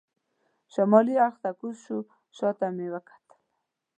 شمالي 0.73 1.15
اړخ 1.25 1.35
ته 1.43 1.49
کوز 1.59 1.77
شو، 1.85 1.97
شا 2.37 2.49
ته 2.59 2.67
مې 2.75 2.87
وکتل. 2.93 3.29